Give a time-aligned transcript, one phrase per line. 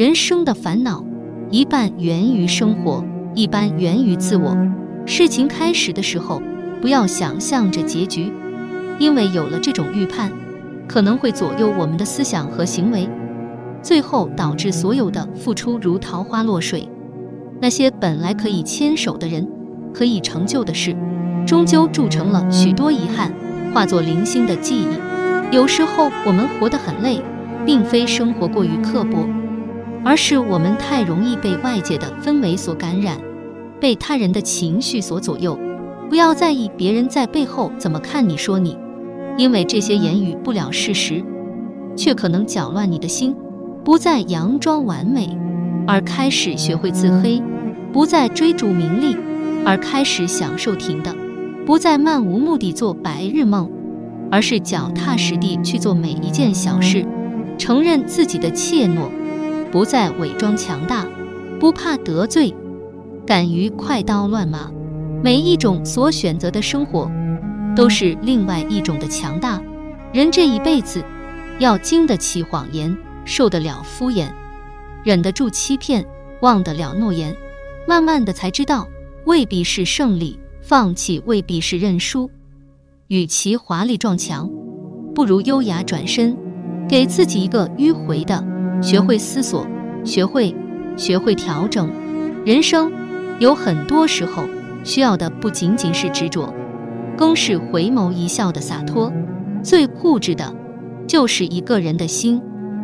[0.00, 1.04] 人生的烦恼，
[1.50, 4.56] 一半源于生活，一半源于自我。
[5.04, 6.40] 事情开始的时候，
[6.80, 8.32] 不要想象着结局，
[8.98, 10.32] 因为有了这种预判，
[10.88, 13.06] 可能会左右我们的思想和行为，
[13.82, 16.88] 最后导致所有的付出如桃花落水。
[17.60, 19.46] 那些本来可以牵手的人，
[19.92, 20.96] 可以成就的事，
[21.46, 23.30] 终究铸成了许多遗憾，
[23.74, 25.54] 化作零星的记忆。
[25.54, 27.20] 有时候我们活得很累，
[27.66, 29.28] 并非生活过于刻薄，
[30.04, 33.18] 而是我们太容易被外界的氛围所感染，
[33.80, 35.58] 被他人的情绪所左右。
[36.08, 38.76] 不要在意别人在背后怎么看你说你，
[39.36, 41.22] 因为这些言语不了事实，
[41.94, 43.34] 却可能搅乱你的心。
[43.84, 45.36] 不再佯装完美。
[45.86, 47.42] 而开始学会自黑，
[47.92, 49.16] 不再追逐名利，
[49.64, 51.10] 而开始享受停的；
[51.66, 53.68] 不再漫无目的做白日梦，
[54.30, 57.04] 而是脚踏实地去做每一件小事；
[57.58, 59.08] 承认自己的怯懦，
[59.70, 61.06] 不再伪装强大，
[61.58, 62.54] 不怕得罪，
[63.26, 64.70] 敢于快刀乱麻。
[65.22, 67.10] 每一种所选择的生活，
[67.76, 69.62] 都是另外一种的强大。
[70.12, 71.04] 人这一辈子，
[71.58, 74.28] 要经得起谎言，受得了敷衍。
[75.04, 76.04] 忍得住欺骗，
[76.40, 77.36] 忘得了诺言，
[77.86, 78.88] 慢慢的才知道，
[79.24, 82.28] 未必是胜利，放弃未必是认输。
[83.08, 84.50] 与其华丽撞墙，
[85.14, 86.36] 不如优雅转身，
[86.88, 88.44] 给自己一个迂回的，
[88.80, 89.66] 学会思索，
[90.04, 90.54] 学会，
[90.96, 91.90] 学会调整。
[92.44, 92.90] 人生
[93.38, 94.44] 有很多时候
[94.84, 96.52] 需要的不仅仅是执着，
[97.16, 99.12] 更是回眸一笑的洒脱。
[99.62, 100.54] 最固执的，
[101.06, 102.40] 就是一个人的心。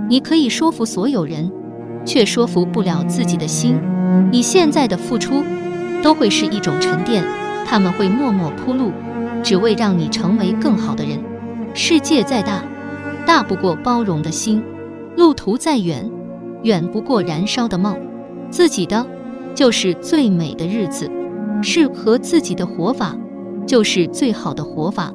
[0.08, 1.50] 你可以说服所有人。
[2.06, 3.76] 却说服不了自己的心。
[4.30, 5.42] 你现在的付出，
[6.04, 7.24] 都会是一种沉淀，
[7.66, 8.92] 他们会默默铺路，
[9.42, 11.18] 只为让你成为更好的人。
[11.74, 12.62] 世界再大，
[13.26, 14.62] 大不过包容的心；
[15.16, 16.10] 路途再远，
[16.62, 17.96] 远不过燃烧的梦。
[18.50, 19.06] 自己的，
[19.54, 21.06] 就是最美的日子；
[21.62, 23.16] 适合自己的活法，
[23.66, 25.12] 就是最好的活法。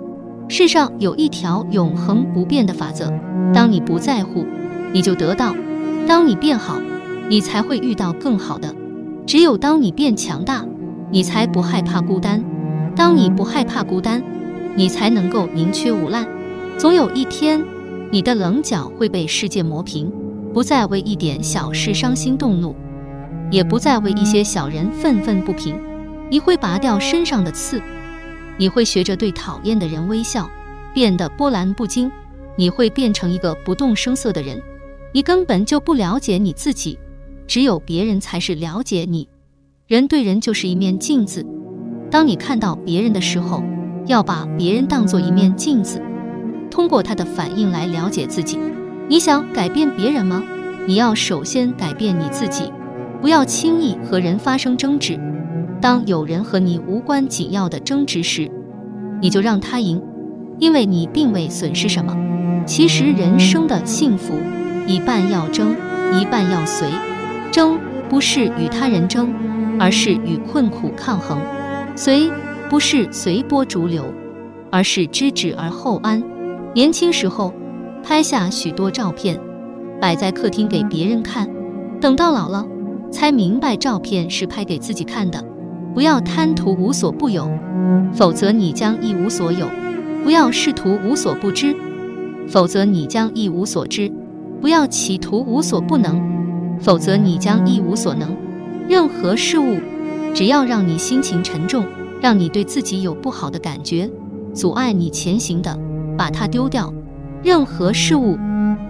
[0.50, 3.14] 世上有一条永恒不变的法则：
[3.54, 4.46] 当你不在乎，
[4.92, 5.56] 你就得到。
[6.08, 6.82] 当你变好，
[7.30, 8.74] 你才会遇到更好的。
[9.26, 10.66] 只有当你变强大，
[11.12, 12.44] 你才不害怕孤单。
[12.96, 14.22] 当你不害怕孤单，
[14.76, 16.28] 你才能够宁缺毋滥。
[16.78, 17.64] 总有一天，
[18.12, 20.12] 你的棱角会被世界磨平，
[20.54, 22.76] 不再为一点小事伤心动怒，
[23.50, 25.76] 也不再为一些小人愤愤不平。
[26.30, 27.82] 你会拔掉身上的刺，
[28.58, 30.50] 你会学着对讨厌的人微笑，
[30.94, 32.12] 变得波澜不惊。
[32.58, 34.62] 你会变成一个不动声色的人。
[35.14, 37.00] 你根本就不了解你自己，
[37.48, 39.28] 只有别人才是了解你。
[39.88, 41.46] 人对人就是一面镜子，
[42.10, 43.64] 当你看到别人的时候，
[44.06, 46.02] 要把别人当做一面镜子，
[46.72, 48.58] 通过他的反应来了解自己。
[49.08, 50.42] 你想改变别人吗？
[50.88, 52.72] 你要首先改变你自己。
[53.22, 55.20] 不要轻易和人发生争执。
[55.80, 58.50] 当有人和你无关紧要的争执时，
[59.22, 60.02] 你就让他赢，
[60.58, 62.18] 因为你并未损失什么。
[62.66, 64.34] 其实人生的幸福。
[64.88, 65.76] 一半要争，
[66.20, 66.88] 一半要随。
[67.52, 67.78] 争
[68.10, 69.32] 不是与他人争，
[69.80, 71.38] 而是与困苦抗衡；
[71.96, 72.32] 随
[72.70, 74.06] 不是随波逐流，
[74.72, 76.22] 而是知止而后安。
[76.74, 77.54] 年轻时候
[78.02, 79.38] 拍下许多照片，
[80.00, 81.50] 摆在客厅给别人看，
[82.00, 82.66] 等到老了
[83.12, 85.44] 才明白照片是拍给自己看的。
[85.94, 87.50] 不要贪图无所不有，
[88.14, 89.68] 否则你将一无所有；
[90.24, 91.76] 不要试图无所不知，
[92.48, 94.10] 否则你将一无所知。
[94.62, 96.22] 不要企图无所不能，
[96.80, 98.34] 否则你将一无所能。
[98.88, 99.78] 任何事物，
[100.34, 101.84] 只要让你心情沉重，
[102.22, 104.10] 让你对自己有不好的感觉，
[104.54, 105.78] 阻碍你前行的，
[106.22, 106.94] 把它丢掉。
[107.44, 108.38] 任何事物，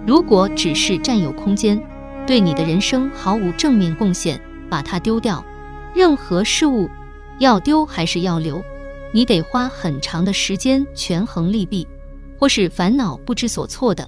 [0.06, 1.82] 如果只是占有空间，
[2.26, 4.38] 对你的人生毫无正面贡献，
[4.68, 5.42] 把它丢掉。
[5.94, 6.90] 任何事物，
[7.38, 8.62] 要丢还是要留，
[9.14, 11.88] 你得花很长的时间权衡利弊，
[12.38, 14.06] 或是烦恼不知所措的，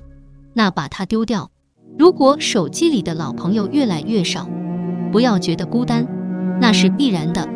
[0.53, 1.51] 那把它丢掉。
[1.99, 4.47] 如果手机里的老朋友越来越少，
[5.11, 6.07] 不要觉得孤单，
[6.61, 7.49] 那是必然的。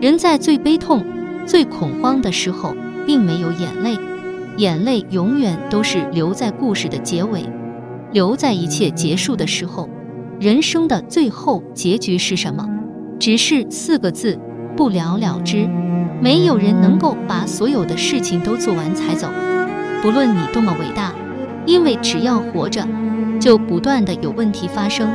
[0.00, 1.04] 人在最悲痛、
[1.48, 3.98] 最恐慌的时候，并没有眼泪，
[4.56, 7.44] 眼泪永远都是留在故事的结尾，
[8.12, 9.88] 留在一切结束的时候。
[10.38, 12.68] 人生的最后结局是什么？
[13.18, 14.38] 只是四个字：
[14.76, 15.68] 不了了之。
[16.20, 19.28] 没有人能够把所有的事情都做完才走，
[20.02, 21.14] 不论你多么伟大，
[21.66, 22.86] 因为只要活着。
[23.38, 25.10] 就不断的有问题发生，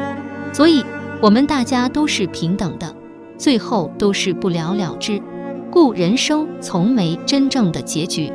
[0.53, 0.83] 所以
[1.19, 2.95] 我们大家都是平等的，
[3.35, 5.19] 最后都是不了了之，
[5.71, 8.31] 故人生从没真正的结局。